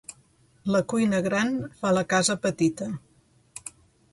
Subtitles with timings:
[0.75, 2.89] La cuina gran fa la casa petita.